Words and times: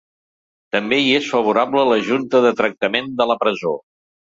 També 0.75 0.97
hi 1.01 1.11
és 1.17 1.27
favorable 1.33 1.85
la 1.91 1.99
junta 2.09 2.43
de 2.47 2.55
tractament 2.63 3.15
de 3.23 3.31
la 3.35 3.39
presó. 3.47 3.79